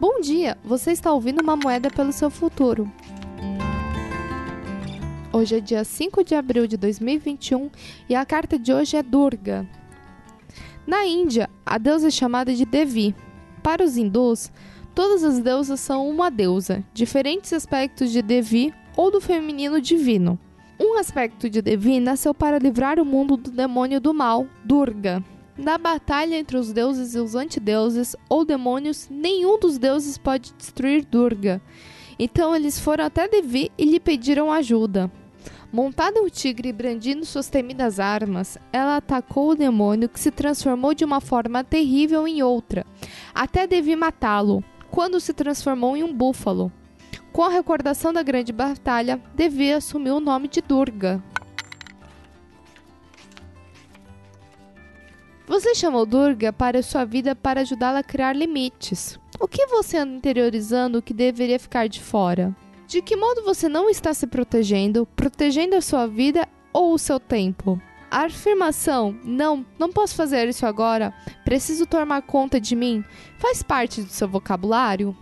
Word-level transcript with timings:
Bom 0.00 0.18
dia, 0.18 0.56
você 0.64 0.92
está 0.92 1.12
ouvindo 1.12 1.42
uma 1.42 1.56
moeda 1.56 1.90
pelo 1.90 2.10
seu 2.10 2.30
futuro. 2.30 2.90
Hoje 5.30 5.58
é 5.58 5.60
dia 5.60 5.84
5 5.84 6.24
de 6.24 6.34
abril 6.34 6.66
de 6.66 6.78
2021 6.78 7.70
e 8.08 8.14
a 8.14 8.24
carta 8.24 8.58
de 8.58 8.72
hoje 8.72 8.96
é 8.96 9.02
Durga. 9.02 9.68
Na 10.86 11.04
Índia, 11.04 11.50
a 11.66 11.76
deusa 11.76 12.08
é 12.08 12.10
chamada 12.10 12.54
de 12.54 12.64
Devi. 12.64 13.14
Para 13.62 13.84
os 13.84 13.98
hindus, 13.98 14.50
todas 14.94 15.22
as 15.22 15.38
deusas 15.38 15.80
são 15.80 16.08
uma 16.08 16.30
deusa, 16.30 16.82
diferentes 16.94 17.52
aspectos 17.52 18.10
de 18.10 18.22
Devi 18.22 18.72
ou 18.96 19.10
do 19.10 19.20
feminino 19.20 19.82
divino. 19.82 20.38
Um 20.80 20.98
aspecto 20.98 21.50
de 21.50 21.60
Devi 21.60 22.00
nasceu 22.00 22.32
para 22.32 22.58
livrar 22.58 22.98
o 22.98 23.04
mundo 23.04 23.36
do 23.36 23.50
demônio 23.50 24.00
do 24.00 24.14
mal, 24.14 24.46
Durga. 24.64 25.22
Na 25.60 25.76
batalha 25.76 26.36
entre 26.36 26.56
os 26.56 26.72
deuses 26.72 27.14
e 27.14 27.18
os 27.18 27.34
antideuses 27.34 28.16
ou 28.30 28.46
demônios, 28.46 29.08
nenhum 29.10 29.58
dos 29.60 29.76
deuses 29.76 30.16
pode 30.16 30.54
destruir 30.56 31.04
Durga. 31.04 31.60
Então 32.18 32.56
eles 32.56 32.80
foram 32.80 33.04
até 33.04 33.28
Devi 33.28 33.70
e 33.76 33.84
lhe 33.84 34.00
pediram 34.00 34.50
ajuda. 34.50 35.12
Montada 35.70 36.22
um 36.22 36.30
tigre 36.30 36.70
e 36.70 36.72
brandindo 36.72 37.26
suas 37.26 37.50
temidas 37.50 38.00
armas, 38.00 38.56
ela 38.72 38.96
atacou 38.96 39.50
o 39.50 39.54
demônio 39.54 40.08
que 40.08 40.18
se 40.18 40.30
transformou 40.30 40.94
de 40.94 41.04
uma 41.04 41.20
forma 41.20 41.62
terrível 41.62 42.26
em 42.26 42.42
outra, 42.42 42.86
até 43.34 43.66
Devi 43.66 43.94
matá-lo, 43.94 44.64
quando 44.90 45.20
se 45.20 45.34
transformou 45.34 45.94
em 45.94 46.02
um 46.02 46.12
búfalo. 46.12 46.72
Com 47.32 47.42
a 47.44 47.50
recordação 47.50 48.14
da 48.14 48.22
grande 48.22 48.50
batalha, 48.50 49.20
Devi 49.34 49.70
assumiu 49.70 50.16
o 50.16 50.20
nome 50.20 50.48
de 50.48 50.62
Durga. 50.62 51.22
Você 55.50 55.74
chamou 55.74 56.06
Durga 56.06 56.52
para 56.52 56.80
sua 56.80 57.04
vida 57.04 57.34
para 57.34 57.62
ajudá-la 57.62 57.98
a 57.98 58.04
criar 58.04 58.36
limites. 58.36 59.18
O 59.40 59.48
que 59.48 59.66
você 59.66 59.96
anda 59.96 60.14
interiorizando 60.14 61.02
que 61.02 61.12
deveria 61.12 61.58
ficar 61.58 61.88
de 61.88 62.00
fora? 62.00 62.54
De 62.86 63.02
que 63.02 63.16
modo 63.16 63.42
você 63.42 63.68
não 63.68 63.90
está 63.90 64.14
se 64.14 64.28
protegendo, 64.28 65.08
protegendo 65.16 65.74
a 65.74 65.80
sua 65.80 66.06
vida 66.06 66.46
ou 66.72 66.94
o 66.94 66.98
seu 66.98 67.18
tempo? 67.18 67.82
A 68.08 68.26
afirmação, 68.26 69.18
não, 69.24 69.66
não 69.76 69.90
posso 69.90 70.14
fazer 70.14 70.48
isso 70.48 70.64
agora, 70.64 71.12
preciso 71.44 71.84
tomar 71.84 72.22
conta 72.22 72.60
de 72.60 72.76
mim, 72.76 73.04
faz 73.36 73.60
parte 73.60 74.02
do 74.02 74.08
seu 74.08 74.28
vocabulário? 74.28 75.16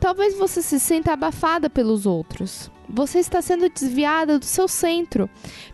Talvez 0.00 0.36
você 0.36 0.62
se 0.62 0.78
sinta 0.78 1.12
abafada 1.12 1.68
pelos 1.68 2.06
outros. 2.06 2.70
Você 2.88 3.18
está 3.18 3.42
sendo 3.42 3.68
desviada 3.68 4.38
do 4.38 4.44
seu 4.44 4.66
centro, 4.66 5.28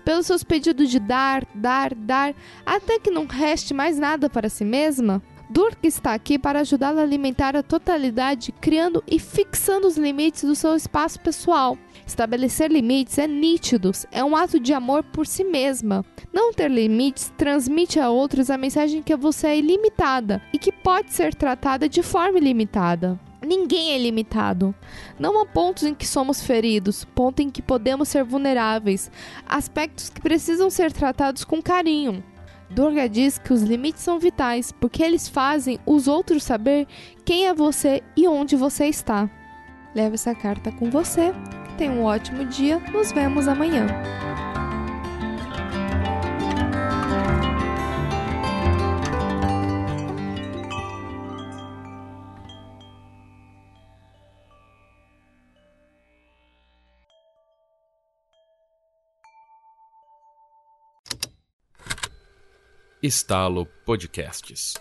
pelos 0.04 0.26
seus 0.26 0.42
pedidos 0.42 0.90
de 0.90 0.98
dar, 0.98 1.46
dar, 1.54 1.94
dar, 1.94 2.34
até 2.66 2.98
que 2.98 3.10
não 3.10 3.26
reste 3.26 3.72
mais 3.72 3.98
nada 3.98 4.28
para 4.28 4.48
si 4.48 4.64
mesma. 4.64 5.22
Durga 5.48 5.76
está 5.82 6.14
aqui 6.14 6.38
para 6.38 6.60
ajudá-la 6.60 7.02
a 7.02 7.04
alimentar 7.04 7.54
a 7.54 7.62
totalidade, 7.62 8.50
criando 8.60 9.04
e 9.06 9.20
fixando 9.20 9.86
os 9.86 9.96
limites 9.96 10.42
do 10.42 10.54
seu 10.54 10.74
espaço 10.74 11.20
pessoal. 11.20 11.78
Estabelecer 12.06 12.70
limites 12.70 13.18
é 13.18 13.28
nítidos, 13.28 14.06
é 14.10 14.24
um 14.24 14.34
ato 14.34 14.58
de 14.58 14.72
amor 14.72 15.04
por 15.04 15.26
si 15.26 15.44
mesma. 15.44 16.04
Não 16.32 16.52
ter 16.52 16.70
limites 16.70 17.32
transmite 17.36 18.00
a 18.00 18.10
outros 18.10 18.50
a 18.50 18.58
mensagem 18.58 19.02
que 19.02 19.14
você 19.14 19.48
é 19.48 19.58
ilimitada 19.58 20.42
e 20.52 20.58
que 20.58 20.72
pode 20.72 21.12
ser 21.12 21.34
tratada 21.34 21.88
de 21.88 22.02
forma 22.02 22.38
ilimitada. 22.38 23.20
Ninguém 23.56 23.92
é 23.92 23.98
limitado. 23.98 24.74
Não 25.16 25.40
há 25.40 25.46
pontos 25.46 25.84
em 25.84 25.94
que 25.94 26.04
somos 26.04 26.42
feridos, 26.42 27.04
ponto 27.04 27.40
em 27.40 27.48
que 27.48 27.62
podemos 27.62 28.08
ser 28.08 28.24
vulneráveis, 28.24 29.08
aspectos 29.46 30.10
que 30.10 30.20
precisam 30.20 30.68
ser 30.68 30.90
tratados 30.90 31.44
com 31.44 31.62
carinho. 31.62 32.22
Durga 32.68 33.08
diz 33.08 33.38
que 33.38 33.52
os 33.52 33.62
limites 33.62 34.02
são 34.02 34.18
vitais 34.18 34.72
porque 34.72 35.04
eles 35.04 35.28
fazem 35.28 35.78
os 35.86 36.08
outros 36.08 36.42
saber 36.42 36.88
quem 37.24 37.46
é 37.46 37.54
você 37.54 38.02
e 38.16 38.26
onde 38.26 38.56
você 38.56 38.86
está. 38.86 39.30
Leve 39.94 40.14
essa 40.14 40.34
carta 40.34 40.72
com 40.72 40.90
você. 40.90 41.32
Tenha 41.78 41.92
um 41.92 42.02
ótimo 42.02 42.44
dia. 42.46 42.80
Nos 42.92 43.12
vemos 43.12 43.46
amanhã. 43.46 43.86
Estalo 63.04 63.66
Podcasts. 63.84 64.80